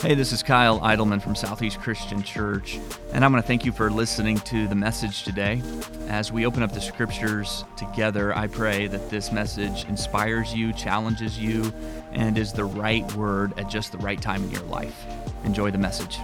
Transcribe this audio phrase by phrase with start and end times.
[0.00, 2.78] Hey, this is Kyle Idleman from Southeast Christian Church,
[3.12, 5.60] and I want to thank you for listening to the message today.
[6.06, 11.36] As we open up the scriptures together, I pray that this message inspires you, challenges
[11.36, 11.72] you,
[12.12, 15.04] and is the right word at just the right time in your life.
[15.42, 16.18] Enjoy the message.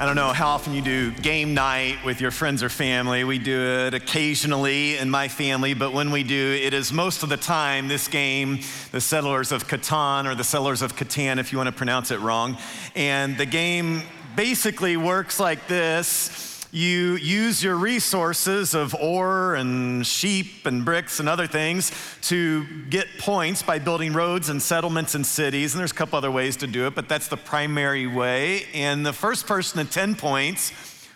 [0.00, 3.22] I don't know how often you do game night with your friends or family.
[3.22, 7.28] We do it occasionally in my family, but when we do, it is most of
[7.28, 8.60] the time this game,
[8.92, 12.20] the Settlers of Catan, or the Settlers of Catan, if you want to pronounce it
[12.20, 12.56] wrong.
[12.96, 14.00] And the game
[14.36, 21.28] basically works like this you use your resources of ore and sheep and bricks and
[21.28, 21.90] other things
[22.22, 25.74] to get points by building roads and settlements and cities.
[25.74, 28.66] And there's a couple other ways to do it, but that's the primary way.
[28.72, 30.72] And the first person to 10 points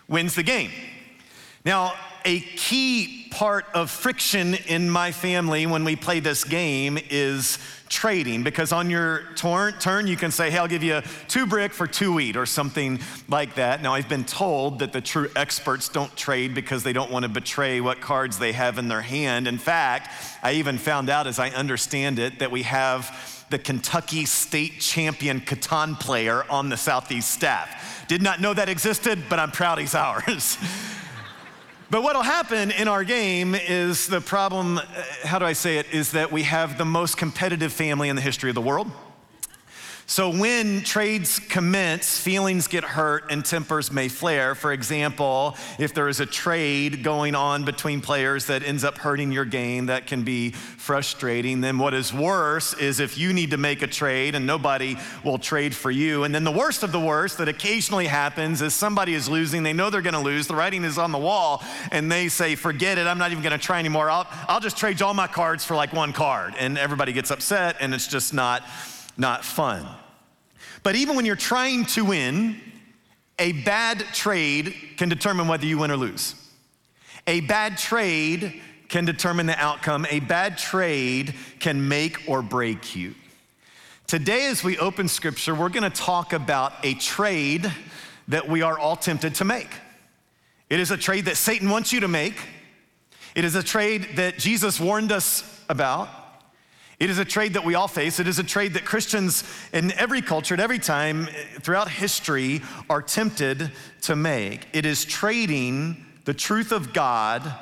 [0.07, 0.71] wins the game.
[1.63, 1.93] Now,
[2.25, 8.43] a key part of friction in my family when we play this game is trading
[8.43, 12.13] because on your turn you can say, hey, I'll give you two brick for two
[12.13, 12.99] wheat or something
[13.29, 13.83] like that.
[13.83, 17.29] Now, I've been told that the true experts don't trade because they don't want to
[17.29, 19.47] betray what cards they have in their hand.
[19.47, 20.09] In fact,
[20.41, 25.39] I even found out, as I understand it, that we have the Kentucky state champion
[25.39, 28.05] Catan player on the Southeast staff.
[28.07, 30.57] Did not know that existed, but I'm proud he's ours.
[31.91, 34.83] But what'll happen in our game is the problem, uh,
[35.23, 38.23] how do I say it, is that we have the most competitive family in the
[38.23, 38.89] history of the world.
[40.07, 44.53] So, when trades commence, feelings get hurt and tempers may flare.
[44.53, 49.31] For example, if there is a trade going on between players that ends up hurting
[49.31, 51.61] your game, that can be frustrating.
[51.61, 55.39] Then, what is worse is if you need to make a trade and nobody will
[55.39, 56.23] trade for you.
[56.23, 59.73] And then, the worst of the worst that occasionally happens is somebody is losing, they
[59.73, 62.99] know they're going to lose, the writing is on the wall, and they say, Forget
[62.99, 64.11] it, I'm not even going to try anymore.
[64.11, 66.53] I'll, I'll just trade all my cards for like one card.
[66.59, 68.61] And everybody gets upset, and it's just not
[69.17, 69.87] not fun.
[70.83, 72.59] But even when you're trying to win,
[73.39, 76.35] a bad trade can determine whether you win or lose.
[77.27, 80.05] A bad trade can determine the outcome.
[80.09, 83.15] A bad trade can make or break you.
[84.07, 87.71] Today, as we open scripture, we're gonna talk about a trade
[88.27, 89.69] that we are all tempted to make.
[90.69, 92.35] It is a trade that Satan wants you to make,
[93.35, 96.07] it is a trade that Jesus warned us about.
[96.99, 98.19] It is a trade that we all face.
[98.19, 102.61] It is a trade that Christians in every culture, at every time eh, throughout history,
[102.89, 103.71] are tempted
[104.03, 104.67] to make.
[104.73, 107.53] It is trading the truth of God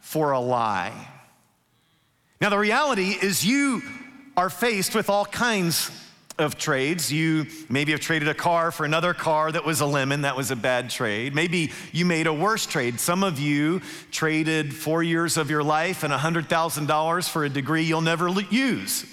[0.00, 1.08] for a lie.
[2.40, 3.82] Now, the reality is, you
[4.36, 5.90] are faced with all kinds
[6.42, 7.10] of trades.
[7.10, 10.50] You maybe have traded a car for another car that was a lemon, that was
[10.50, 11.34] a bad trade.
[11.34, 13.00] Maybe you made a worse trade.
[13.00, 13.80] Some of you
[14.10, 19.06] traded four years of your life and $100,000 for a degree you'll never use.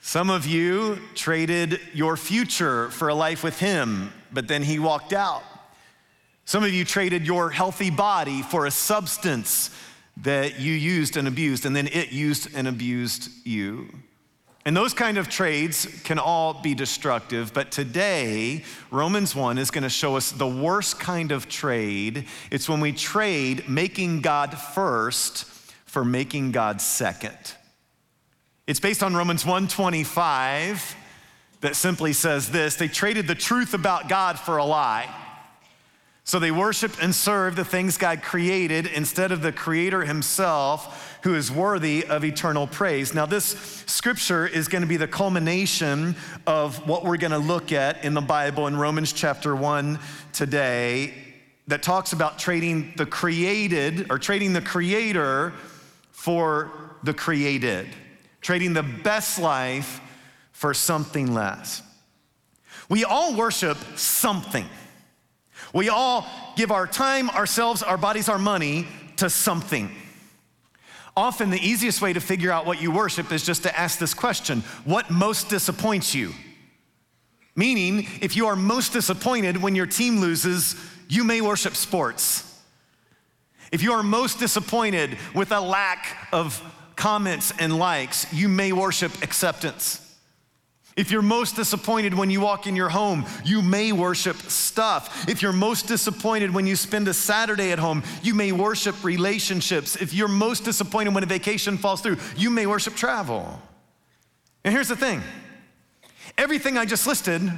[0.00, 5.12] Some of you traded your future for a life with Him, but then He walked
[5.12, 5.42] out.
[6.44, 9.70] Some of you traded your healthy body for a substance
[10.22, 13.88] that you used and abused, and then it used and abused you.
[14.64, 19.84] And those kind of trades can all be destructive, but today, Romans 1 is going
[19.84, 22.26] to show us the worst kind of trade.
[22.50, 25.44] It's when we trade making God first
[25.86, 27.38] for making God second.
[28.66, 30.94] It's based on Romans 1:25
[31.62, 35.08] that simply says this, they traded the truth about God for a lie.
[36.24, 41.34] So they worshiped and served the things God created instead of the creator himself who
[41.34, 43.14] is worthy of eternal praise.
[43.14, 43.44] Now, this
[43.86, 48.14] scripture is going to be the culmination of what we're going to look at in
[48.14, 49.98] the Bible in Romans chapter 1
[50.32, 51.14] today
[51.66, 55.52] that talks about trading the created or trading the creator
[56.10, 56.70] for
[57.02, 57.86] the created,
[58.40, 60.00] trading the best life
[60.52, 61.82] for something less.
[62.88, 64.66] We all worship something.
[65.74, 66.26] We all
[66.56, 69.90] give our time, ourselves, our bodies, our money to something.
[71.18, 74.14] Often, the easiest way to figure out what you worship is just to ask this
[74.14, 76.32] question What most disappoints you?
[77.56, 80.76] Meaning, if you are most disappointed when your team loses,
[81.08, 82.44] you may worship sports.
[83.72, 86.62] If you are most disappointed with a lack of
[86.94, 90.07] comments and likes, you may worship acceptance.
[90.98, 95.28] If you're most disappointed when you walk in your home, you may worship stuff.
[95.28, 99.94] If you're most disappointed when you spend a Saturday at home, you may worship relationships.
[99.94, 103.62] If you're most disappointed when a vacation falls through, you may worship travel.
[104.64, 105.22] And here's the thing
[106.36, 107.48] everything I just listed,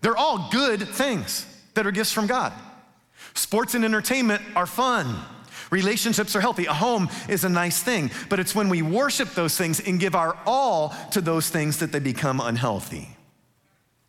[0.00, 1.44] they're all good things
[1.74, 2.54] that are gifts from God.
[3.34, 5.22] Sports and entertainment are fun.
[5.70, 6.66] Relationships are healthy.
[6.66, 10.14] A home is a nice thing, but it's when we worship those things and give
[10.14, 13.08] our all to those things that they become unhealthy.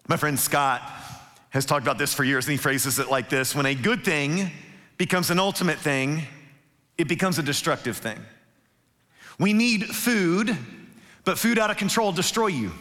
[0.08, 0.82] My friend Scott
[1.50, 4.04] has talked about this for years, and he phrases it like this When a good
[4.04, 4.52] thing
[4.98, 6.24] becomes an ultimate thing,
[6.98, 8.20] it becomes a destructive thing.
[9.40, 10.56] We need food,
[11.24, 12.72] but food out of control destroy you.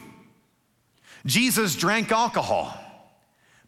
[1.26, 2.78] Jesus drank alcohol.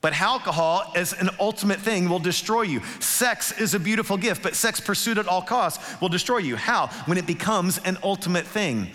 [0.06, 2.80] But alcohol as an ultimate thing will destroy you.
[3.00, 6.54] Sex is a beautiful gift, but sex pursued at all costs will destroy you.
[6.54, 6.86] How?
[7.06, 8.92] When it becomes an ultimate thing.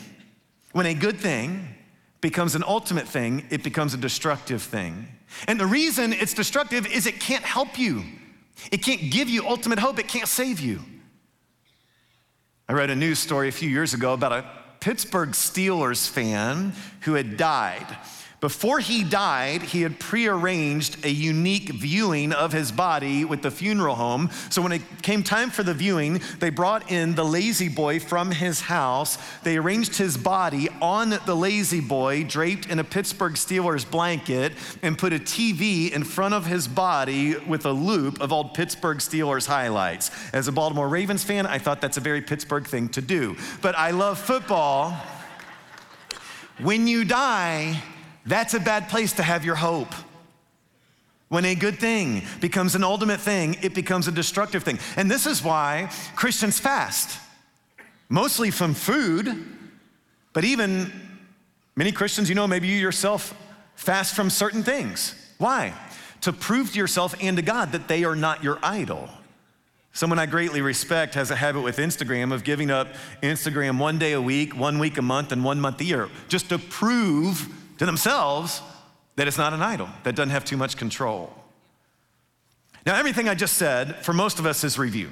[0.71, 1.67] When a good thing
[2.21, 5.05] becomes an ultimate thing, it becomes a destructive thing.
[5.49, 8.05] And the reason it's destructive is it can't help you.
[8.71, 10.79] It can't give you ultimate hope, it can't save you.
[12.69, 14.49] I read a news story a few years ago about a
[14.79, 16.71] Pittsburgh Steelers fan
[17.01, 17.97] who had died.
[18.41, 23.93] Before he died, he had prearranged a unique viewing of his body with the funeral
[23.93, 24.31] home.
[24.49, 28.61] So when it came time for the viewing, they brought in the La-Z-Boy from his
[28.61, 29.19] house.
[29.43, 35.13] They arranged his body on the La-Z-Boy, draped in a Pittsburgh Steelers blanket, and put
[35.13, 40.09] a TV in front of his body with a loop of old Pittsburgh Steelers highlights.
[40.33, 43.37] As a Baltimore Ravens fan, I thought that's a very Pittsburgh thing to do.
[43.61, 44.97] But I love football.
[46.57, 47.83] When you die,
[48.31, 49.94] that's a bad place to have your hope.
[51.28, 54.80] When a good thing becomes an ultimate thing, it becomes a destructive thing.
[54.95, 57.19] And this is why Christians fast,
[58.10, 59.45] mostly from food,
[60.33, 60.92] but even
[61.75, 63.33] many Christians, you know, maybe you yourself
[63.75, 65.16] fast from certain things.
[65.38, 65.74] Why?
[66.22, 69.10] To prove to yourself and to God that they are not your idol.
[69.94, 72.88] Someone I greatly respect has a habit with Instagram of giving up
[73.22, 76.48] Instagram one day a week, one week a month, and one month a year, just
[76.50, 77.50] to prove
[77.81, 78.62] to themselves
[79.16, 81.33] that it's not an idol, that doesn't have too much control.
[82.86, 85.10] Now, everything I just said, for most of us, is review.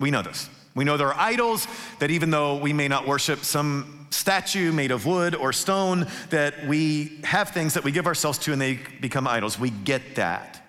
[0.00, 0.50] We know this.
[0.74, 1.68] We know there are idols
[2.00, 6.66] that even though we may not worship some statue made of wood or stone, that
[6.66, 9.56] we have things that we give ourselves to and they become idols.
[9.56, 10.60] We get that.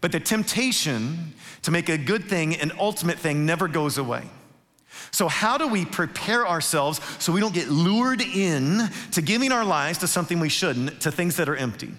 [0.00, 4.22] But the temptation to make a good thing an ultimate thing never goes away.
[5.10, 9.64] So, how do we prepare ourselves so we don't get lured in to giving our
[9.64, 11.92] lives to something we shouldn't, to things that are empty?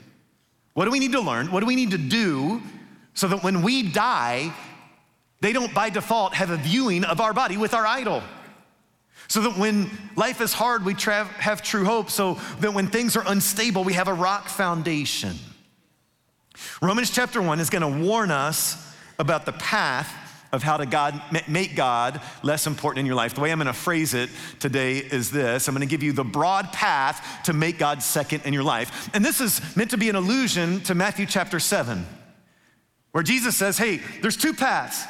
[0.74, 1.52] What do we need to learn?
[1.52, 2.62] What do we need to do
[3.14, 4.54] so that when we die,
[5.42, 8.24] they don't by default have a viewing of our body with our idol?
[9.28, 13.16] So that when life is hard, we tra- have true hope, so that when things
[13.16, 15.36] are unstable, we have a rock foundation.
[16.82, 20.12] Romans chapter 1 is going to warn us about the path
[20.54, 23.34] of how to God, make God less important in your life.
[23.34, 24.30] The way I'm going to phrase it
[24.60, 28.44] today is this I'm going to give you the broad path to make God second
[28.46, 29.10] in your life.
[29.14, 32.06] And this is meant to be an allusion to Matthew chapter 7,
[33.12, 35.04] where Jesus says, Hey, there's two paths.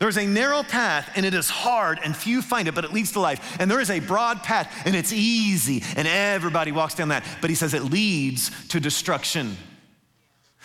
[0.00, 3.12] There's a narrow path and it is hard and few find it, but it leads
[3.12, 3.56] to life.
[3.60, 7.24] And there is a broad path and it's easy and everybody walks down that.
[7.40, 9.56] But he says it leads to destruction.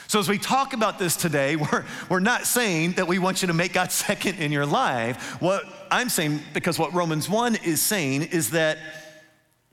[0.09, 3.47] So, as we talk about this today, we're, we're not saying that we want you
[3.47, 5.39] to make God second in your life.
[5.39, 8.79] What I'm saying, because what Romans 1 is saying, is that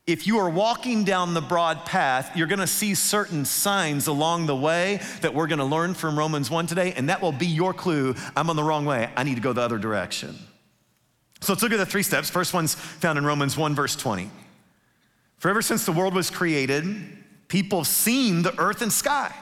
[0.06, 4.54] if you are walking down the broad path, you're gonna see certain signs along the
[4.54, 8.14] way that we're gonna learn from Romans 1 today, and that will be your clue
[8.36, 9.08] I'm on the wrong way.
[9.16, 10.38] I need to go the other direction.
[11.40, 12.28] So let's look at the three steps.
[12.28, 14.30] First one's found in Romans 1, verse 20.
[15.38, 16.84] For ever since the world was created,
[17.48, 19.34] people have seen the earth and sky.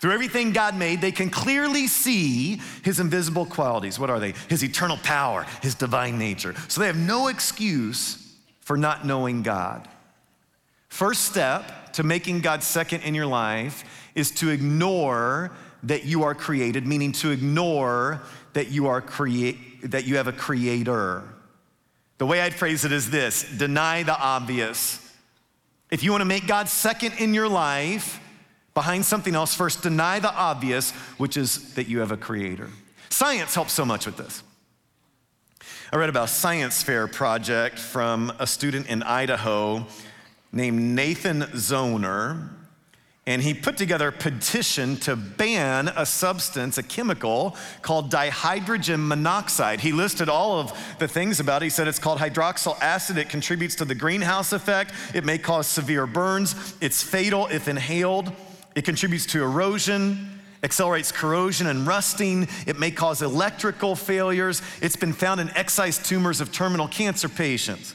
[0.00, 3.98] Through everything God made, they can clearly see his invisible qualities.
[3.98, 4.32] What are they?
[4.48, 6.54] His eternal power, his divine nature.
[6.68, 9.86] So they have no excuse for not knowing God.
[10.88, 15.52] First step to making God second in your life is to ignore
[15.82, 18.22] that you are created, meaning to ignore
[18.54, 21.24] that you are create that you have a creator.
[22.18, 24.98] The way I'd phrase it is this: deny the obvious.
[25.90, 28.19] If you want to make God second in your life,
[28.74, 32.68] behind something else, first deny the obvious, which is that you have a creator.
[33.08, 34.42] Science helps so much with this.
[35.92, 39.86] I read about a science fair project from a student in Idaho
[40.52, 42.48] named Nathan Zohner,
[43.26, 49.80] and he put together a petition to ban a substance, a chemical called dihydrogen monoxide.
[49.80, 51.66] He listed all of the things about it.
[51.66, 53.18] He said it's called hydroxyl acid.
[53.18, 54.92] It contributes to the greenhouse effect.
[55.12, 56.74] It may cause severe burns.
[56.80, 58.32] It's fatal if inhaled.
[58.74, 62.48] It contributes to erosion, accelerates corrosion and rusting.
[62.66, 64.62] It may cause electrical failures.
[64.80, 67.94] It's been found in excised tumors of terminal cancer patients.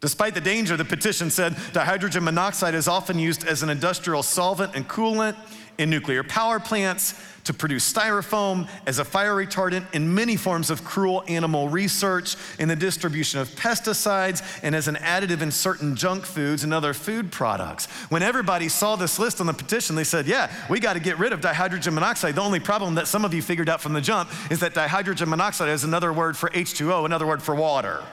[0.00, 4.74] Despite the danger, the petition said dihydrogen monoxide is often used as an industrial solvent
[4.74, 5.36] and coolant
[5.80, 10.84] in nuclear power plants, to produce styrofoam, as a fire retardant, in many forms of
[10.84, 16.26] cruel animal research, in the distribution of pesticides, and as an additive in certain junk
[16.26, 17.86] foods and other food products.
[18.10, 21.18] When everybody saw this list on the petition, they said, Yeah, we got to get
[21.18, 22.34] rid of dihydrogen monoxide.
[22.34, 25.28] The only problem that some of you figured out from the jump is that dihydrogen
[25.28, 28.04] monoxide is another word for H2O, another word for water.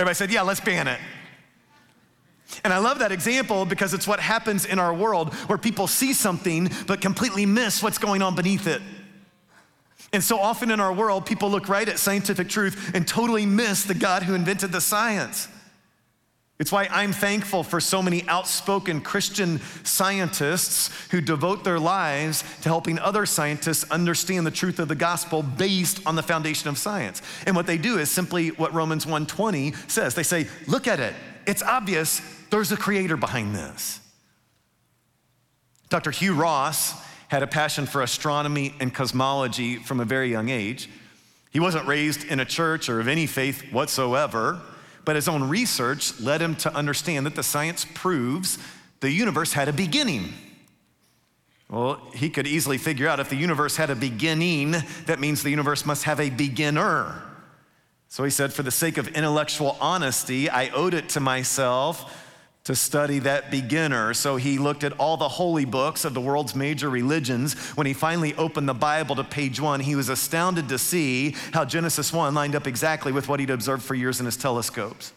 [0.00, 0.98] Everybody said, Yeah, let's ban it.
[2.64, 6.12] And I love that example because it's what happens in our world where people see
[6.12, 8.82] something but completely miss what's going on beneath it.
[10.12, 13.84] And so often in our world, people look right at scientific truth and totally miss
[13.84, 15.48] the God who invented the science.
[16.58, 22.68] It's why I'm thankful for so many outspoken Christian scientists who devote their lives to
[22.68, 27.22] helping other scientists understand the truth of the gospel based on the foundation of science.
[27.46, 30.14] And what they do is simply what Romans 1:20 says.
[30.14, 31.14] They say, "Look at it.
[31.46, 32.20] It's obvious
[32.50, 34.00] there's a creator behind this.
[35.88, 36.10] Dr.
[36.10, 36.94] Hugh Ross
[37.28, 40.88] had a passion for astronomy and cosmology from a very young age.
[41.50, 44.60] He wasn't raised in a church or of any faith whatsoever,
[45.04, 48.58] but his own research led him to understand that the science proves
[49.00, 50.32] the universe had a beginning.
[51.68, 54.72] Well, he could easily figure out if the universe had a beginning,
[55.06, 57.22] that means the universe must have a beginner.
[58.10, 62.26] So he said, for the sake of intellectual honesty, I owed it to myself
[62.64, 64.14] to study that beginner.
[64.14, 67.54] So he looked at all the holy books of the world's major religions.
[67.76, 71.64] When he finally opened the Bible to page one, he was astounded to see how
[71.64, 75.12] Genesis 1 lined up exactly with what he'd observed for years in his telescopes.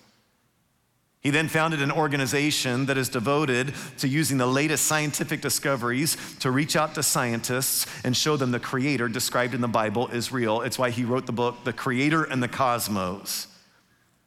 [1.23, 6.51] He then founded an organization that is devoted to using the latest scientific discoveries to
[6.51, 10.59] reach out to scientists and show them the creator described in the Bible is real.
[10.61, 13.47] It's why he wrote the book, The Creator and the Cosmos.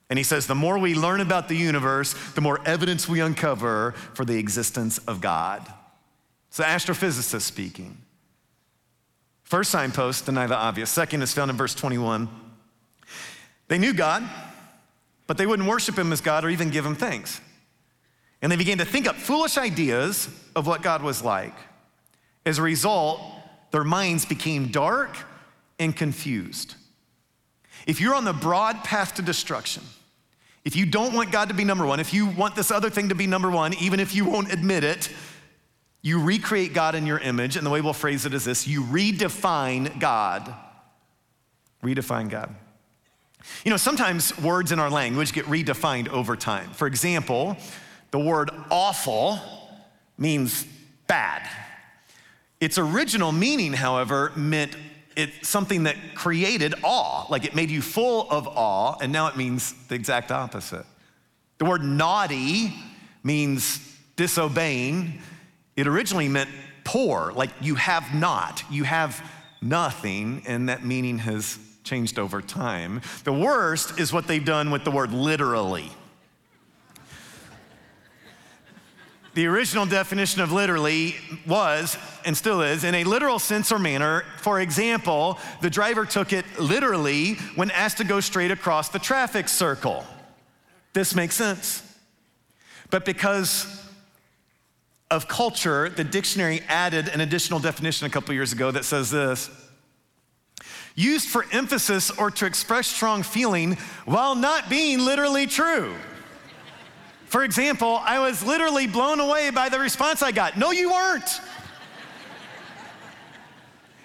[0.08, 3.92] And he says, the more we learn about the universe, the more evidence we uncover
[4.14, 5.70] for the existence of God.
[6.48, 7.98] So, astrophysicist speaking.
[9.42, 10.90] First signpost, deny the obvious.
[10.90, 12.28] Second is found in verse 21.
[13.68, 14.22] They knew God,
[15.26, 17.40] but they wouldn't worship him as God or even give him thanks.
[18.42, 21.54] And they began to think up foolish ideas of what God was like.
[22.44, 23.20] As a result,
[23.70, 25.16] their minds became dark
[25.78, 26.74] and confused.
[27.86, 29.82] If you're on the broad path to destruction,
[30.64, 33.08] if you don't want God to be number one, if you want this other thing
[33.08, 35.10] to be number one, even if you won't admit it,
[36.02, 37.56] you recreate God in your image.
[37.56, 40.54] And the way we'll phrase it is this you redefine God.
[41.82, 42.54] Redefine God.
[43.64, 46.70] You know, sometimes words in our language get redefined over time.
[46.70, 47.56] For example,
[48.10, 49.40] the word awful
[50.18, 50.66] means
[51.06, 51.48] bad.
[52.60, 54.76] Its original meaning, however, meant
[55.16, 59.36] it's something that created awe, like it made you full of awe, and now it
[59.36, 60.84] means the exact opposite.
[61.58, 62.74] The word naughty
[63.22, 63.80] means
[64.16, 65.20] disobeying.
[65.74, 66.50] It originally meant
[66.84, 69.22] poor, like you have not, you have
[69.62, 73.00] nothing, and that meaning has changed over time.
[73.24, 75.90] The worst is what they've done with the word literally.
[79.34, 81.14] The original definition of literally
[81.46, 84.24] was, and still is, in a literal sense or manner.
[84.38, 89.48] For example, the driver took it literally when asked to go straight across the traffic
[89.48, 90.06] circle.
[90.94, 91.82] This makes sense.
[92.88, 93.84] But because
[95.10, 99.50] of culture, the dictionary added an additional definition a couple years ago that says this
[100.96, 103.74] used for emphasis or to express strong feeling
[104.06, 105.94] while not being literally true.
[107.26, 110.56] For example, I was literally blown away by the response I got.
[110.56, 111.40] No, you weren't.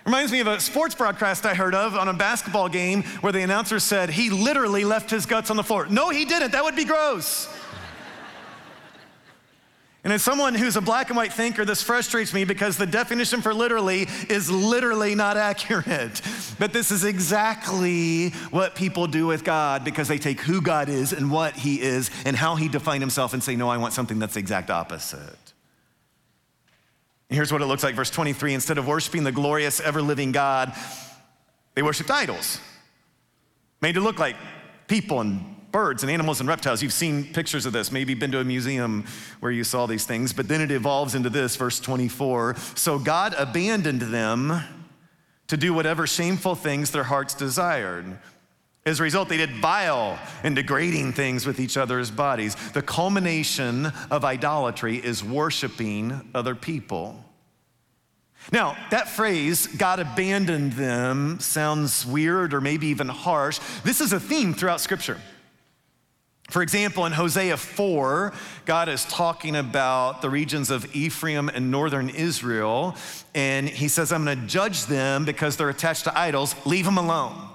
[0.06, 3.42] Reminds me of a sports broadcast I heard of on a basketball game where the
[3.42, 5.86] announcer said he literally left his guts on the floor.
[5.86, 6.52] No, he didn't.
[6.52, 7.48] That would be gross.
[10.04, 13.42] And as someone who's a black and white thinker, this frustrates me because the definition
[13.42, 16.22] for literally is literally not accurate.
[16.58, 21.14] But this is exactly what people do with God because they take who God is
[21.14, 24.18] and what He is and how He defined Himself and say, no, I want something
[24.18, 25.38] that's the exact opposite.
[27.30, 30.74] Here's what it looks like, verse 23 instead of worshiping the glorious, ever living God,
[31.76, 32.60] they worshiped idols,
[33.82, 34.36] made to look like
[34.88, 36.82] people and birds and animals and reptiles.
[36.82, 39.06] You've seen pictures of this, maybe been to a museum
[39.40, 42.56] where you saw these things, but then it evolves into this, verse 24.
[42.76, 44.62] So God abandoned them
[45.48, 48.18] to do whatever shameful things their hearts desired.
[48.86, 52.56] As a result, they did vile and degrading things with each other's bodies.
[52.72, 57.24] The culmination of idolatry is worshiping other people.
[58.52, 63.60] Now, that phrase, God abandoned them, sounds weird or maybe even harsh.
[63.84, 65.20] This is a theme throughout Scripture.
[66.52, 68.34] For example, in Hosea 4,
[68.66, 72.98] God is talking about the regions of Ephraim and northern Israel,
[73.34, 76.54] and he says, I'm to judge them because they're attached to idols.
[76.66, 77.48] Leave them alone.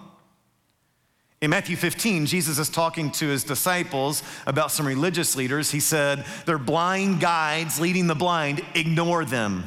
[1.42, 5.70] In Matthew 15, Jesus is talking to his disciples about some religious leaders.
[5.70, 9.64] He said, They're blind guides leading the blind, ignore them.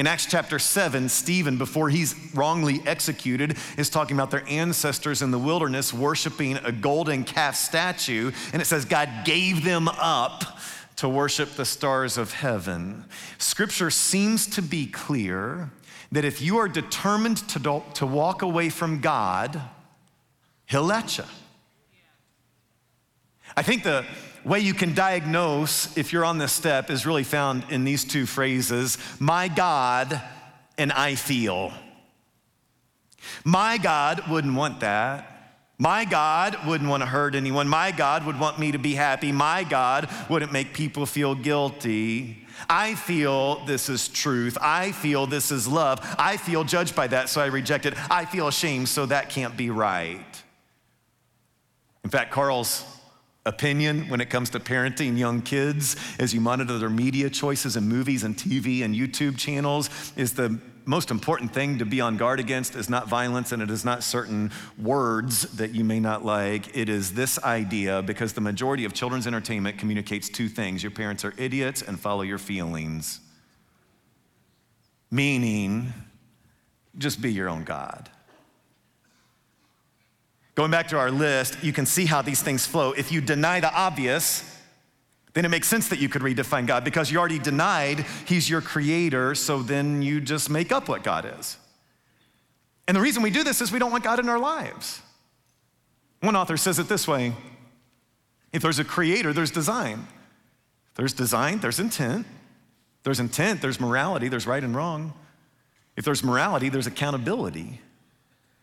[0.00, 5.30] In Acts chapter 7, Stephen, before he's wrongly executed, is talking about their ancestors in
[5.30, 8.32] the wilderness worshiping a golden calf statue.
[8.54, 10.58] And it says God gave them up
[10.96, 13.04] to worship the stars of heaven.
[13.36, 15.70] Scripture seems to be clear
[16.10, 19.60] that if you are determined to, to walk away from God,
[20.64, 21.24] He'll let you.
[23.54, 24.06] I think the
[24.44, 28.26] way you can diagnose if you're on this step is really found in these two
[28.26, 30.20] phrases my God
[30.78, 31.72] and I feel.
[33.44, 35.26] My God wouldn't want that.
[35.78, 37.66] My God wouldn't want to hurt anyone.
[37.66, 39.32] My God would want me to be happy.
[39.32, 42.46] My God wouldn't make people feel guilty.
[42.68, 44.58] I feel this is truth.
[44.60, 46.00] I feel this is love.
[46.18, 47.94] I feel judged by that, so I reject it.
[48.10, 50.42] I feel ashamed, so that can't be right.
[52.04, 52.84] In fact, Carl's
[53.46, 57.88] opinion when it comes to parenting young kids as you monitor their media choices and
[57.88, 62.40] movies and TV and YouTube channels is the most important thing to be on guard
[62.40, 66.76] against is not violence and it is not certain words that you may not like.
[66.76, 71.24] It is this idea because the majority of children's entertainment communicates two things your parents
[71.24, 73.20] are idiots and follow your feelings.
[75.10, 75.92] Meaning,
[76.98, 78.10] just be your own God.
[80.54, 82.92] Going back to our list, you can see how these things flow.
[82.92, 84.58] If you deny the obvious,
[85.32, 88.60] then it makes sense that you could redefine God because you already denied He's your
[88.60, 91.56] creator, so then you just make up what God is.
[92.88, 95.00] And the reason we do this is we don't want God in our lives.
[96.20, 97.32] One author says it this way
[98.52, 100.08] if there's a creator, there's design.
[100.96, 102.26] There's design, there's intent.
[103.02, 105.14] There's intent, there's morality, there's right and wrong.
[105.96, 107.80] If there's morality, there's accountability.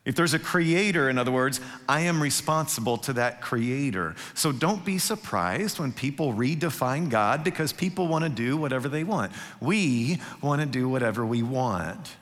[0.07, 1.59] If there's a creator, in other words,
[1.89, 4.15] I am responsible to that creator.
[4.35, 9.03] So don't be surprised when people redefine God because people want to do whatever they
[9.03, 9.33] want.
[9.59, 12.15] We want to do whatever we want.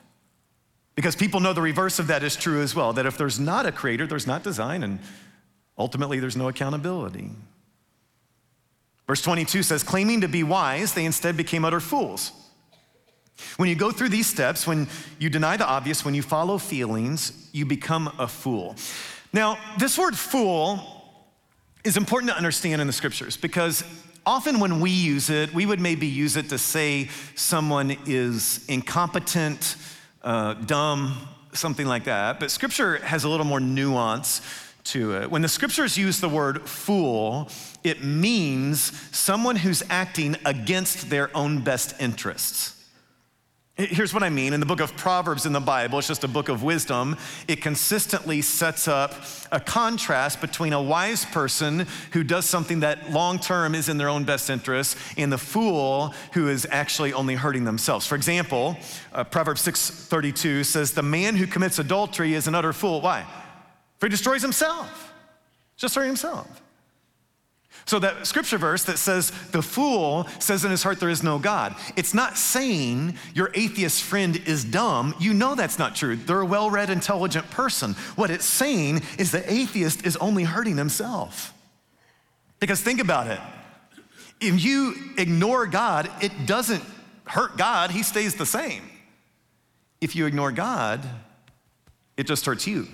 [0.96, 3.66] Because people know the reverse of that is true as well that if there's not
[3.66, 4.98] a creator, there's not design, and
[5.78, 7.30] ultimately there's no accountability.
[9.06, 12.32] Verse 22 says, claiming to be wise, they instead became utter fools.
[13.56, 17.48] When you go through these steps, when you deny the obvious, when you follow feelings,
[17.52, 18.76] you become a fool.
[19.32, 20.80] Now, this word fool
[21.84, 23.84] is important to understand in the scriptures because
[24.24, 29.76] often when we use it, we would maybe use it to say someone is incompetent,
[30.22, 31.16] uh, dumb,
[31.52, 32.40] something like that.
[32.40, 34.40] But scripture has a little more nuance
[34.84, 35.30] to it.
[35.30, 37.48] When the scriptures use the word fool,
[37.82, 42.75] it means someone who's acting against their own best interests.
[43.76, 44.54] Here's what I mean.
[44.54, 47.14] In the book of Proverbs in the Bible, it's just a book of wisdom,
[47.46, 49.12] it consistently sets up
[49.52, 54.08] a contrast between a wise person who does something that long term is in their
[54.08, 58.06] own best interest and the fool who is actually only hurting themselves.
[58.06, 58.78] For example,
[59.12, 63.26] uh, Proverbs 6:32 says, "The man who commits adultery is an utter fool." Why?
[63.98, 65.12] For he destroys himself.
[65.76, 66.62] Just hurting himself.
[67.84, 71.38] So, that scripture verse that says, the fool says in his heart there is no
[71.38, 75.14] God, it's not saying your atheist friend is dumb.
[75.20, 76.16] You know that's not true.
[76.16, 77.94] They're a well read, intelligent person.
[78.16, 81.52] What it's saying is the atheist is only hurting himself.
[82.58, 83.40] Because think about it
[84.40, 86.84] if you ignore God, it doesn't
[87.24, 88.82] hurt God, He stays the same.
[90.00, 91.00] If you ignore God,
[92.16, 92.86] it just hurts you.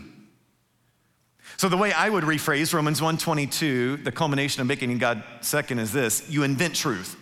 [1.63, 5.93] So the way I would rephrase Romans 1:22, the culmination of making God second is
[5.93, 7.15] this, you invent truth.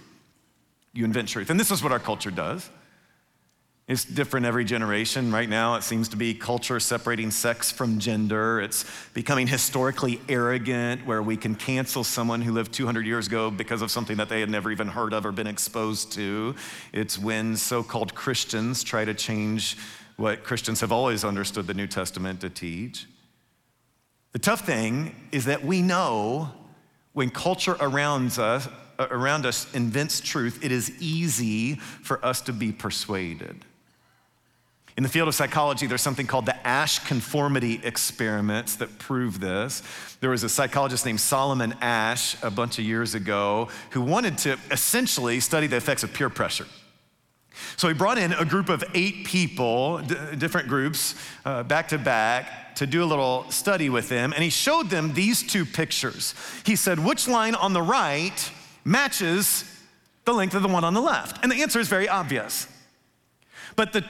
[0.94, 1.50] You invent truth.
[1.50, 2.70] And this is what our culture does.
[3.86, 5.30] It's different every generation.
[5.30, 8.62] Right now, it seems to be culture separating sex from gender.
[8.62, 13.82] It's becoming historically arrogant, where we can cancel someone who lived 200 years ago because
[13.82, 16.54] of something that they had never even heard of or been exposed to.
[16.94, 19.76] It's when so called Christians try to change
[20.16, 23.04] what Christians have always understood the New Testament to teach.
[24.32, 26.50] The tough thing is that we know
[27.12, 32.52] when culture around us, uh, around us invents truth, it is easy for us to
[32.52, 33.64] be persuaded.
[34.96, 39.82] In the field of psychology, there's something called the Asch conformity experiments that prove this.
[40.20, 44.58] There was a psychologist named Solomon Asch a bunch of years ago who wanted to
[44.70, 46.66] essentially study the effects of peer pressure.
[47.76, 51.98] So he brought in a group of eight people, d- different groups, uh, back to
[51.98, 54.32] back, to do a little study with them.
[54.32, 56.34] And he showed them these two pictures.
[56.64, 58.50] He said, Which line on the right
[58.84, 59.64] matches
[60.24, 61.42] the length of the one on the left?
[61.42, 62.66] And the answer is very obvious.
[63.76, 64.04] But the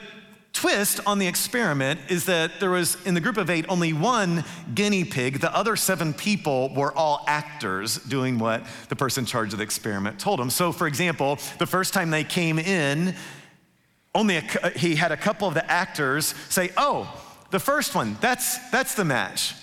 [0.53, 4.43] twist on the experiment is that there was, in the group of eight, only one
[4.75, 5.39] guinea pig.
[5.39, 9.63] The other seven people were all actors doing what the person in charge of the
[9.63, 10.49] experiment told them.
[10.49, 13.15] So, for example, the first time they came in,
[14.13, 17.09] only a, he had a couple of the actors say, Oh,
[17.49, 19.53] the first one, that's, that's the match.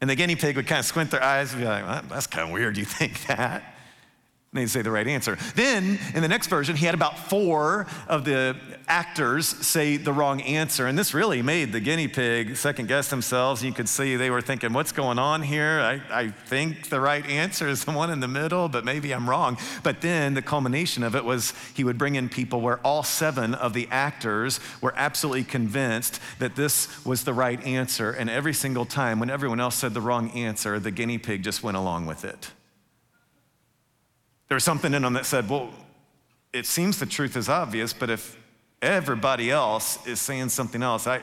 [0.00, 2.26] And the guinea pig would kind of squint their eyes and be like, well, That's
[2.26, 3.62] kind of weird, you think that?
[4.52, 5.38] And they'd say the right answer.
[5.54, 8.54] Then, in the next version, he had about four of the
[8.86, 10.86] actors say the wrong answer.
[10.86, 13.64] And this really made the guinea pig second guess themselves.
[13.64, 15.80] You could see they were thinking, what's going on here?
[15.80, 19.26] I, I think the right answer is the one in the middle, but maybe I'm
[19.28, 19.56] wrong.
[19.82, 23.54] But then the culmination of it was he would bring in people where all seven
[23.54, 28.10] of the actors were absolutely convinced that this was the right answer.
[28.10, 31.62] And every single time, when everyone else said the wrong answer, the guinea pig just
[31.62, 32.50] went along with it.
[34.52, 35.70] There was something in them that said, well,
[36.52, 38.36] it seems the truth is obvious, but if
[38.82, 41.22] everybody else is saying something else, I,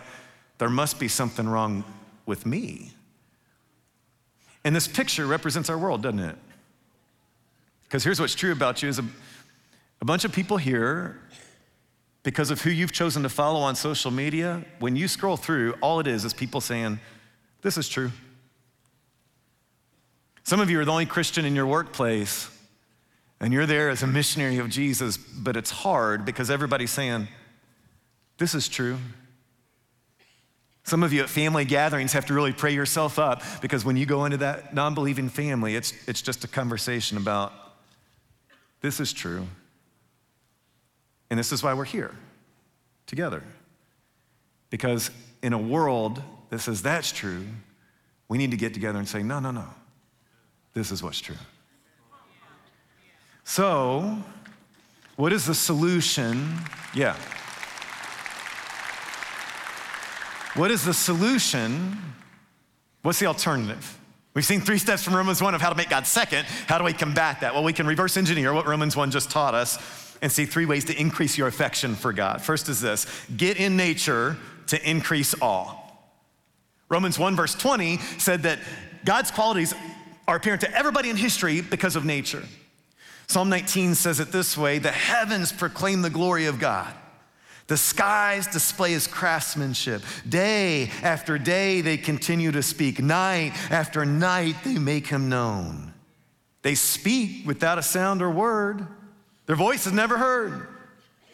[0.57, 1.83] there must be something wrong
[2.25, 2.91] with me.
[4.63, 6.37] And this picture represents our world, doesn't it?
[7.83, 9.05] Because here's what's true about you is a,
[10.01, 11.21] a bunch of people here,
[12.23, 15.99] because of who you've chosen to follow on social media, when you scroll through, all
[15.99, 16.99] it is is people saying,
[17.61, 18.09] This is true.
[20.41, 22.49] Some of you are the only Christian in your workplace
[23.41, 27.27] and you're there as a missionary of Jesus, but it's hard because everybody's saying,
[28.37, 28.97] This is true.
[30.83, 34.07] Some of you at family gatherings have to really pray yourself up because when you
[34.07, 37.53] go into that non believing family, it's, it's just a conversation about
[38.81, 39.45] this is true.
[41.29, 42.15] And this is why we're here
[43.05, 43.43] together.
[44.71, 45.11] Because
[45.43, 47.45] in a world that says that's true,
[48.27, 49.67] we need to get together and say, no, no, no,
[50.73, 51.35] this is what's true.
[53.49, 54.15] So,
[55.15, 56.55] what is the solution?
[56.93, 57.15] Yeah.
[60.53, 61.97] What is the solution?
[63.01, 63.97] What's the alternative?
[64.35, 66.45] We've seen three steps from Romans 1 of how to make God second.
[66.67, 67.55] How do we combat that?
[67.55, 69.79] Well, we can reverse engineer what Romans 1 just taught us
[70.21, 72.43] and see three ways to increase your affection for God.
[72.43, 75.75] First is this get in nature to increase awe.
[76.87, 78.59] Romans 1, verse 20 said that
[79.05, 79.73] God's qualities
[80.27, 82.43] are apparent to everybody in history because of nature.
[83.29, 86.91] Psalm 19 says it this way The heavens proclaim the glory of God.
[87.67, 90.01] The skies display his craftsmanship.
[90.27, 92.99] Day after day, they continue to speak.
[92.99, 95.93] Night after night, they make him known.
[96.63, 98.87] They speak without a sound or word.
[99.45, 100.67] Their voice is never heard.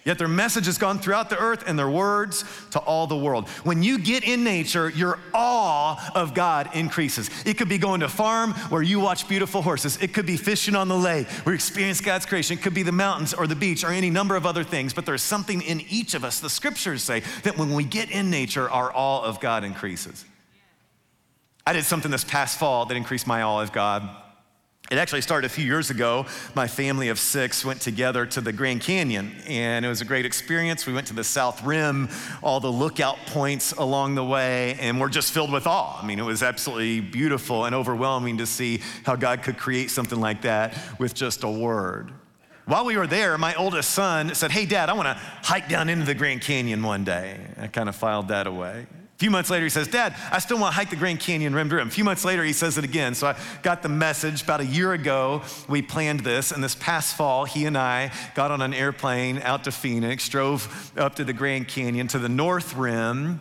[0.06, 3.50] Yet their message has gone throughout the earth and their words to all the world.
[3.64, 7.32] When you get in nature, your awe of God increases.
[7.44, 9.98] It could be going to a farm where you watch beautiful horses.
[10.00, 12.60] It could be fishing on the lake where you experience God's creation.
[12.60, 14.94] It could be the mountains or the beach or any number of other things.
[14.94, 16.40] But there's something in each of us.
[16.40, 20.24] The scriptures say that when we get in nature, our awe of God increases.
[21.66, 24.08] I did something this past fall that increased my awe of God.
[24.92, 26.28] It actually started a few years ago.
[26.54, 30.28] My family of six went together to the Grand Canyon, and it was a great
[30.28, 30.86] experience.
[30.86, 32.08] We went to the South Rim,
[32.44, 36.00] all the lookout points along the way, and we're just filled with awe.
[36.00, 40.22] I mean, it was absolutely beautiful and overwhelming to see how God could create something
[40.22, 42.12] like that with just a word.
[42.66, 45.90] While we were there, my oldest son said, Hey, Dad, I want to hike down
[45.90, 47.40] into the Grand Canyon one day.
[47.58, 48.86] I kind of filed that away.
[49.16, 51.56] A few months later, he says, Dad, I still want to hike the Grand Canyon
[51.56, 51.88] rim to rim.
[51.88, 53.16] A few months later, he says it again.
[53.16, 54.44] So I got the message.
[54.44, 56.52] About a year ago, we planned this.
[56.52, 60.92] And this past fall, he and I got on an airplane out to Phoenix, drove
[60.98, 63.40] up to the Grand Canyon to the North Rim,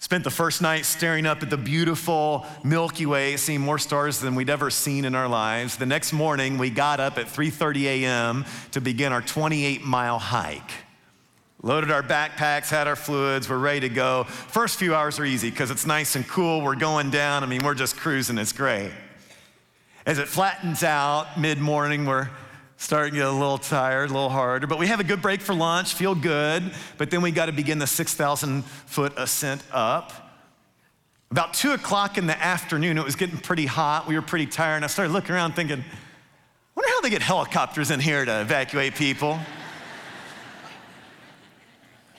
[0.00, 4.34] spent the first night staring up at the beautiful Milky Way, seeing more stars than
[4.34, 5.76] we'd ever seen in our lives.
[5.76, 8.44] The next morning, we got up at 3:30 a.m.
[8.72, 10.83] to begin our 28-mile hike.
[11.64, 14.24] Loaded our backpacks, had our fluids, we're ready to go.
[14.24, 16.60] First few hours are easy because it's nice and cool.
[16.60, 17.42] We're going down.
[17.42, 18.36] I mean, we're just cruising.
[18.36, 18.90] It's great.
[20.04, 22.28] As it flattens out mid morning, we're
[22.76, 25.40] starting to get a little tired, a little harder, but we have a good break
[25.40, 26.70] for lunch, feel good.
[26.98, 30.12] But then we got to begin the 6,000 foot ascent up.
[31.30, 34.06] About two o'clock in the afternoon, it was getting pretty hot.
[34.06, 35.82] We were pretty tired, and I started looking around thinking,
[36.74, 39.40] wonder how they get helicopters in here to evacuate people.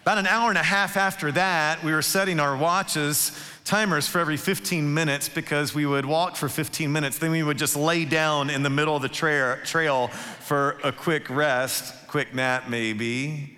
[0.06, 3.32] About an hour and a half after that, we were setting our watches,
[3.64, 7.18] timers for every 15 minutes because we would walk for 15 minutes.
[7.18, 10.92] Then we would just lay down in the middle of the tra- trail for a
[10.92, 13.58] quick rest, quick nap maybe.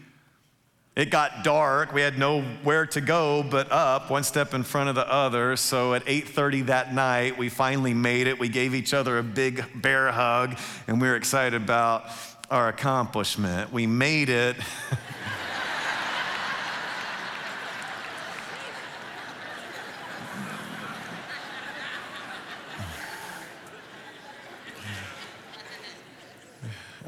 [0.95, 1.91] It got dark.
[1.91, 5.57] We had nowhere to go but up, one step in front of the other.
[5.57, 8.39] So at 8:30 that night, we finally made it.
[8.39, 10.57] We gave each other a big bear hug,
[10.88, 12.05] and we were excited about
[12.49, 13.73] our accomplishment.
[13.73, 14.55] We made it.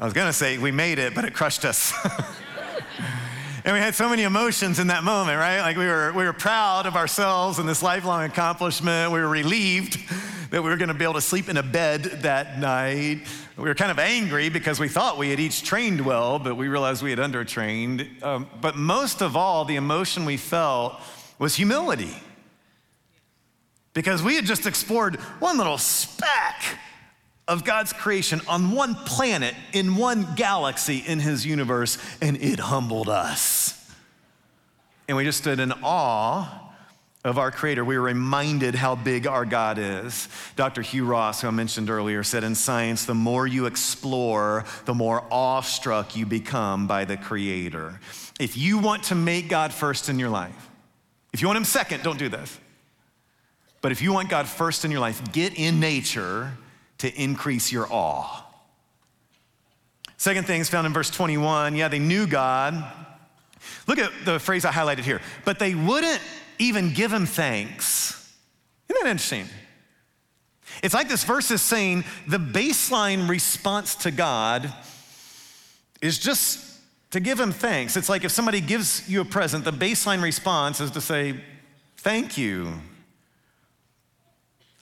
[0.00, 1.92] I was gonna say we made it, but it crushed us.
[3.66, 5.60] and we had so many emotions in that moment, right?
[5.60, 9.12] Like we were, we were proud of ourselves and this lifelong accomplishment.
[9.12, 9.98] We were relieved
[10.52, 13.26] that we were gonna be able to sleep in a bed that night.
[13.58, 16.68] We were kind of angry because we thought we had each trained well, but we
[16.68, 18.22] realized we had undertrained.
[18.22, 20.98] Um, but most of all, the emotion we felt
[21.38, 22.16] was humility.
[23.92, 26.78] Because we had just explored one little speck
[27.50, 33.08] of God's creation on one planet, in one galaxy in his universe, and it humbled
[33.08, 33.76] us.
[35.08, 36.72] And we just stood in awe
[37.24, 37.84] of our Creator.
[37.84, 40.28] We were reminded how big our God is.
[40.54, 40.80] Dr.
[40.80, 45.24] Hugh Ross, who I mentioned earlier, said in science, the more you explore, the more
[45.28, 47.98] awestruck you become by the Creator.
[48.38, 50.70] If you want to make God first in your life,
[51.32, 52.56] if you want Him second, don't do this.
[53.80, 56.52] But if you want God first in your life, get in nature
[57.00, 58.44] to increase your awe.
[60.16, 61.76] Second thing is found in verse 21.
[61.76, 62.84] Yeah, they knew God.
[63.86, 65.20] Look at the phrase I highlighted here.
[65.44, 66.20] But they wouldn't
[66.58, 68.12] even give him thanks.
[68.88, 69.46] Isn't that interesting?
[70.82, 74.72] It's like this verse is saying the baseline response to God
[76.00, 77.96] is just to give him thanks.
[77.96, 81.40] It's like if somebody gives you a present, the baseline response is to say,
[81.96, 82.80] Thank you.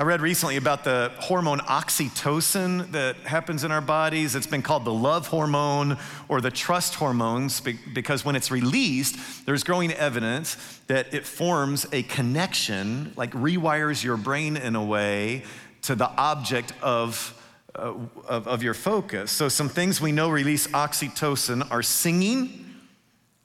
[0.01, 4.37] I read recently about the hormone oxytocin that happens in our bodies.
[4.37, 9.65] It's been called the love hormone or the trust hormones because when it's released, there's
[9.65, 10.57] growing evidence
[10.87, 15.43] that it forms a connection, like rewires your brain in a way
[15.83, 17.35] to the object of,
[17.75, 17.93] uh,
[18.29, 19.33] of, of your focus.
[19.33, 22.67] So, some things we know release oxytocin are singing,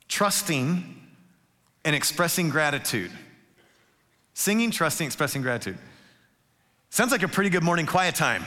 [0.07, 1.01] trusting,
[1.83, 3.11] and expressing gratitude.
[4.35, 5.79] Singing, trusting, expressing gratitude.
[6.93, 8.45] Sounds like a pretty good morning quiet time.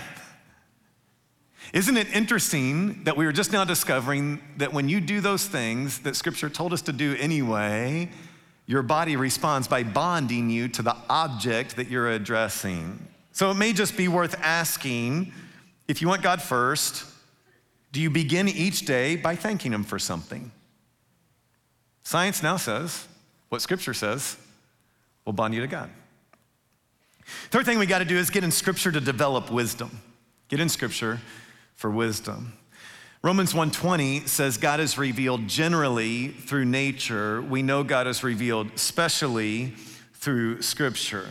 [1.72, 5.98] Isn't it interesting that we were just now discovering that when you do those things
[6.02, 8.08] that Scripture told us to do anyway,
[8.66, 13.04] your body responds by bonding you to the object that you're addressing?
[13.32, 15.32] So it may just be worth asking
[15.88, 17.04] if you want God first,
[17.90, 20.52] do you begin each day by thanking Him for something?
[22.04, 23.08] Science now says
[23.48, 24.36] what Scripture says
[25.24, 25.90] will bond you to God.
[27.50, 30.00] Third thing we got to do is get in Scripture to develop wisdom.
[30.48, 31.20] Get in Scripture
[31.74, 32.52] for wisdom.
[33.22, 37.42] Romans 1:20 says God is revealed generally through nature.
[37.42, 39.74] We know God is revealed specially
[40.14, 41.28] through Scripture.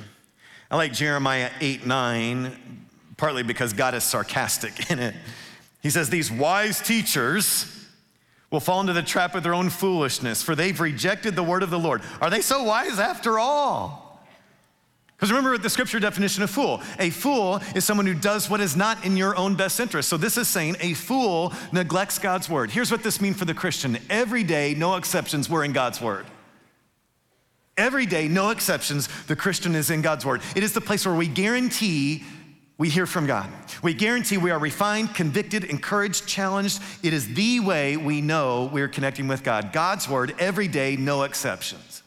[0.69, 2.85] I like Jeremiah 8:9
[3.17, 5.15] partly because God is sarcastic in it.
[5.81, 7.71] He says, These wise teachers
[8.51, 11.69] will fall into the trap of their own foolishness, for they've rejected the word of
[11.69, 12.01] the Lord.
[12.21, 14.04] Are they so wise after all?
[15.15, 16.81] Because remember the scripture definition of fool.
[16.99, 20.09] A fool is someone who does what is not in your own best interest.
[20.09, 22.69] So this is saying a fool neglects God's word.
[22.69, 26.25] Here's what this means for the Christian every day, no exceptions, we're in God's word.
[27.77, 30.41] Every day, no exceptions, the Christian is in God's word.
[30.55, 32.23] It is the place where we guarantee
[32.77, 33.49] we hear from God.
[33.81, 36.81] We guarantee we are refined, convicted, encouraged, challenged.
[37.03, 39.71] It is the way we know we're connecting with God.
[39.71, 42.03] God's word, every day, no exceptions.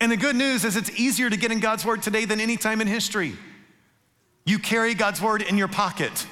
[0.00, 2.56] And the good news is it's easier to get in God's word today than any
[2.56, 3.34] time in history.
[4.44, 6.26] You carry God's word in your pocket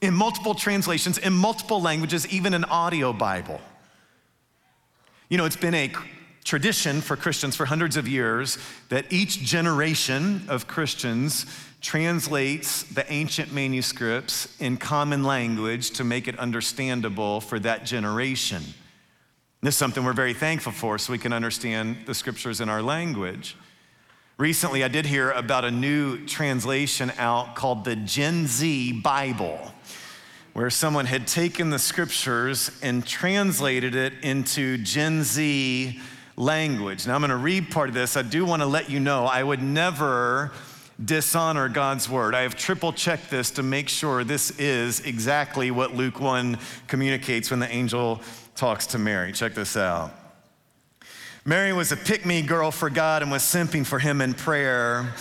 [0.00, 3.60] in multiple translations, in multiple languages, even an audio Bible.
[5.30, 5.90] You know, it's been a
[6.44, 8.58] tradition for Christians for hundreds of years
[8.90, 11.46] that each generation of Christians
[11.80, 18.62] translates the ancient manuscripts in common language to make it understandable for that generation.
[19.64, 22.82] This is something we're very thankful for so we can understand the scriptures in our
[22.82, 23.56] language.
[24.36, 29.72] Recently, I did hear about a new translation out called the Gen Z Bible,
[30.52, 35.98] where someone had taken the scriptures and translated it into Gen Z
[36.36, 37.06] language.
[37.06, 38.18] Now, I'm going to read part of this.
[38.18, 40.52] I do want to let you know I would never
[41.02, 42.34] dishonor God's word.
[42.34, 47.50] I have triple checked this to make sure this is exactly what Luke 1 communicates
[47.50, 48.20] when the angel
[48.54, 49.32] talks to Mary.
[49.32, 50.12] Check this out.
[51.44, 55.12] Mary was a pick me girl for God and was simping for him in prayer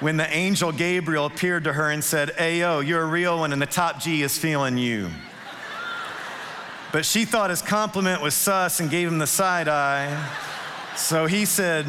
[0.00, 3.62] when the angel Gabriel appeared to her and said, Ayo, you're a real one, and
[3.62, 5.10] the top G is feeling you.
[6.92, 10.28] But she thought his compliment was sus and gave him the side eye.
[10.96, 11.86] So he said,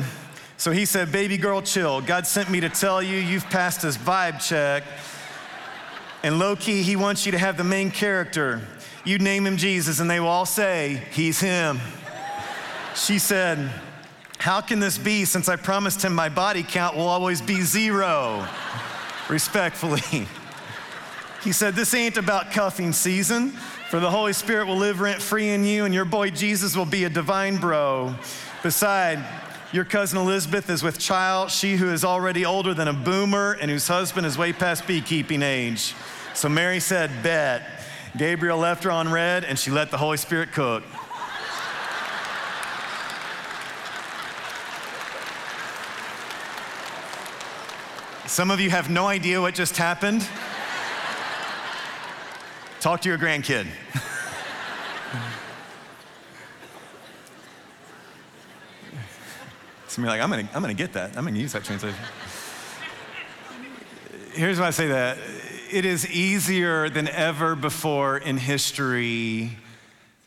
[0.57, 1.99] so he said, baby girl, chill.
[1.99, 4.83] God sent me to tell you you've passed his vibe check.
[6.23, 8.61] And low key, he wants you to have the main character.
[9.05, 11.79] You name him Jesus, and they will all say, He's him.
[12.95, 13.69] She said,
[14.37, 18.47] How can this be since I promised him my body count will always be zero?
[19.29, 20.27] Respectfully.
[21.43, 23.49] He said, This ain't about cuffing season,
[23.89, 26.85] for the Holy Spirit will live rent free in you, and your boy Jesus will
[26.85, 28.15] be a divine bro.
[28.61, 29.19] Beside,
[29.73, 33.69] your cousin Elizabeth is with child, she who is already older than a boomer and
[33.69, 35.93] whose husband is way past beekeeping age.
[36.33, 37.72] So Mary said, Bet.
[38.15, 40.83] Gabriel left her on red, and she let the Holy Spirit cook.
[48.27, 50.27] Some of you have no idea what just happened.
[52.79, 53.65] Talk to your grandkid.
[59.87, 61.15] Some of you are like, I'm gonna, I'm gonna get that.
[61.15, 61.99] I'm gonna use that translation.
[64.33, 65.17] Here's why I say that
[65.73, 69.57] it is easier than ever before in history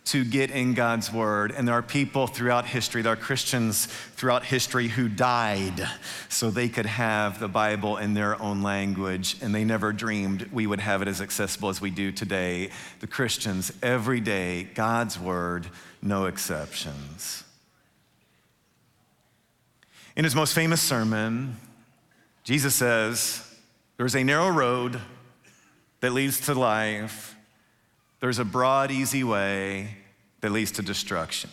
[0.07, 1.53] to get in God's word.
[1.53, 5.89] And there are people throughout history, there are Christians throughout history who died
[6.29, 9.37] so they could have the Bible in their own language.
[9.41, 12.71] And they never dreamed we would have it as accessible as we do today.
[12.99, 15.69] The Christians, every day, God's word,
[16.03, 17.45] no exceptions.
[20.17, 21.57] In his most famous sermon,
[22.43, 23.45] Jesus says,
[23.97, 25.01] There's a narrow road
[26.07, 27.35] that leads to life
[28.21, 29.89] there's a broad, easy way
[30.41, 31.51] that leads to destruction.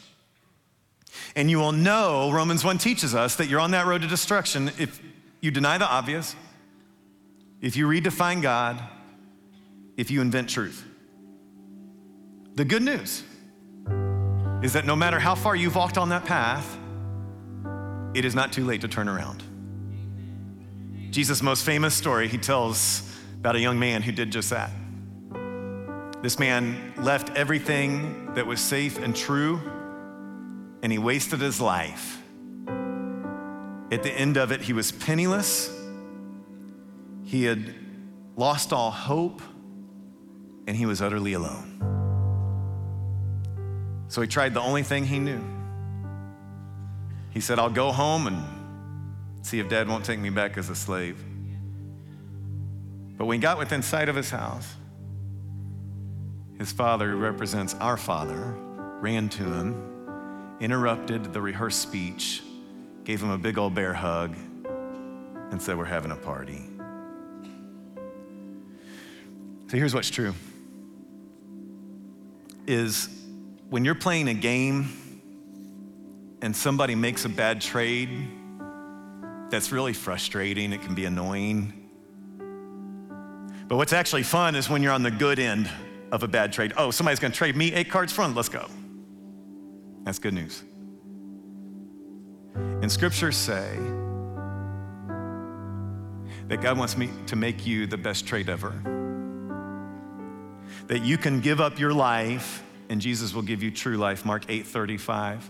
[1.35, 4.69] And you will know, Romans 1 teaches us, that you're on that road to destruction
[4.77, 5.01] if
[5.41, 6.35] you deny the obvious,
[7.61, 8.79] if you redefine God,
[9.97, 10.85] if you invent truth.
[12.53, 13.23] The good news
[14.61, 16.77] is that no matter how far you've walked on that path,
[18.13, 19.41] it is not too late to turn around.
[21.09, 23.12] Jesus' most famous story, he tells
[23.43, 24.71] about a young man who did just that.
[26.21, 29.59] This man left everything that was safe and true,
[30.81, 32.21] and he wasted his life.
[33.91, 35.69] At the end of it, he was penniless.
[37.25, 37.75] He had
[38.37, 39.41] lost all hope,
[40.65, 41.81] and he was utterly alone.
[44.07, 45.43] So he tried the only thing he knew.
[47.31, 50.75] He said, I'll go home and see if dad won't take me back as a
[50.75, 51.21] slave.
[53.17, 54.75] But when he got within sight of his house,
[56.57, 58.55] his father, who represents our father,
[59.01, 62.41] ran to him, interrupted the rehearsed speech,
[63.03, 64.35] gave him a big old bear hug,
[65.51, 66.69] and said, We're having a party.
[69.67, 70.33] So here's what's true
[72.65, 73.09] is
[73.69, 74.87] when you're playing a game
[76.41, 78.09] and somebody makes a bad trade,
[79.49, 80.73] that's really frustrating.
[80.73, 81.82] It can be annoying.
[83.73, 85.67] But what's actually fun is when you're on the good end
[86.11, 86.73] of a bad trade.
[86.77, 88.67] Oh, somebody's gonna trade me eight cards front, let's go.
[90.03, 90.61] That's good news.
[92.53, 93.75] And scriptures say
[96.49, 98.79] that God wants me to make you the best trade ever.
[100.85, 104.45] That you can give up your life and Jesus will give you true life, Mark
[104.49, 105.49] 8 35.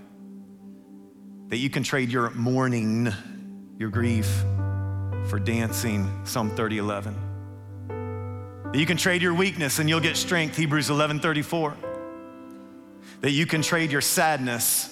[1.50, 3.12] That you can trade your mourning,
[3.78, 4.28] your grief,
[5.26, 7.33] for dancing, Psalm 30 11
[8.74, 11.78] that you can trade your weakness and you'll get strength, Hebrews 11 34.
[13.22, 14.90] That you can trade your sadness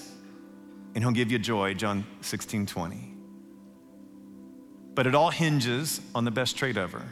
[0.94, 3.14] and he'll give you joy, John 16 20.
[4.94, 7.02] But it all hinges on the best trade ever,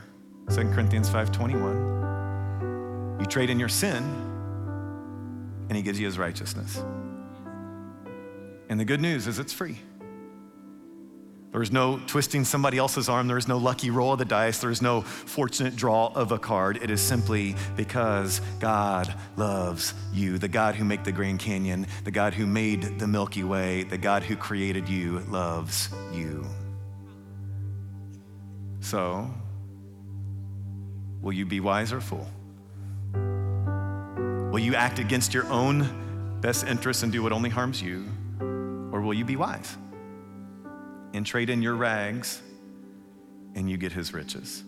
[0.50, 3.18] 2 Corinthians 5 21.
[3.18, 4.04] You trade in your sin
[5.68, 6.85] and he gives you his righteousness.
[8.68, 9.78] And the good news is it's free.
[11.52, 13.26] There is no twisting somebody else's arm.
[13.26, 14.60] There is no lucky roll of the dice.
[14.60, 16.80] There is no fortunate draw of a card.
[16.80, 20.38] It is simply because God loves you.
[20.38, 23.98] The God who made the Grand Canyon, the God who made the Milky Way, the
[23.98, 26.46] God who created you loves you.
[28.78, 29.28] So,
[31.20, 32.28] will you be wise or fool?
[34.52, 38.04] Will you act against your own best interests and do what only harms you?
[38.92, 39.76] Or will you be wise?
[41.12, 42.40] And trade in your rags,
[43.54, 44.62] and you get his riches.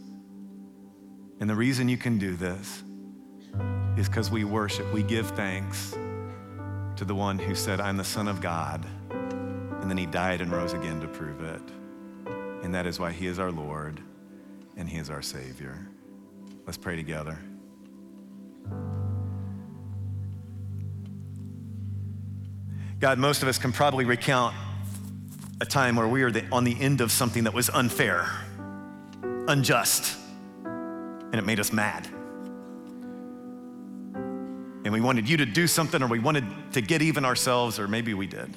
[1.40, 2.82] And the reason you can do this
[3.96, 5.96] is because we worship, we give thanks
[6.96, 8.86] to the one who said, I'm the Son of God.
[9.10, 11.62] And then he died and rose again to prove it.
[12.62, 14.00] And that is why he is our Lord
[14.76, 15.86] and he is our Savior.
[16.64, 17.38] Let's pray together.
[23.00, 24.54] God, most of us can probably recount
[25.60, 28.28] a time where we were the, on the end of something that was unfair,
[29.48, 30.18] unjust,
[30.64, 32.06] and it made us mad.
[34.84, 37.86] And we wanted you to do something, or we wanted to get even ourselves, or
[37.86, 38.52] maybe we did.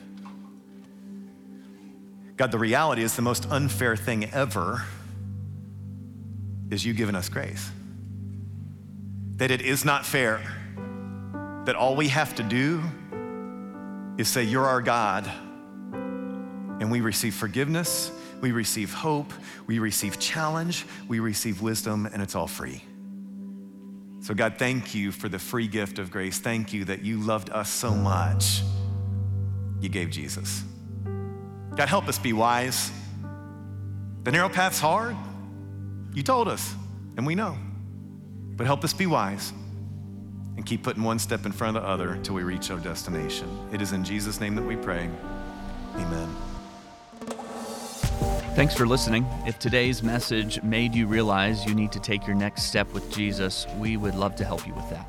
[2.37, 4.83] God, the reality is the most unfair thing ever
[6.69, 7.69] is you giving us grace.
[9.37, 10.41] That it is not fair.
[11.65, 12.81] That all we have to do
[14.17, 15.31] is say, You're our God.
[16.79, 18.11] And we receive forgiveness,
[18.41, 19.31] we receive hope,
[19.65, 22.83] we receive challenge, we receive wisdom, and it's all free.
[24.21, 26.39] So, God, thank you for the free gift of grace.
[26.39, 28.61] Thank you that you loved us so much,
[29.79, 30.63] you gave Jesus.
[31.75, 32.91] God, help us be wise.
[34.23, 35.15] The narrow path's hard.
[36.13, 36.73] You told us,
[37.17, 37.57] and we know.
[38.55, 39.53] But help us be wise
[40.55, 43.49] and keep putting one step in front of the other until we reach our destination.
[43.71, 45.09] It is in Jesus' name that we pray.
[45.95, 46.54] Amen.
[48.55, 49.27] Thanks for listening.
[49.45, 53.67] If today's message made you realize you need to take your next step with Jesus,
[53.77, 55.05] we would love to help you with that.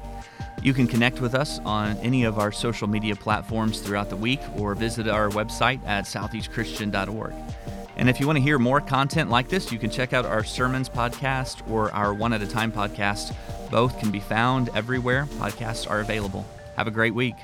[0.64, 4.40] You can connect with us on any of our social media platforms throughout the week
[4.56, 7.34] or visit our website at southeastchristian.org.
[7.96, 10.42] And if you want to hear more content like this, you can check out our
[10.42, 13.32] sermons podcast or our one at a time podcast.
[13.70, 16.44] Both can be found everywhere podcasts are available.
[16.76, 17.36] Have a great week.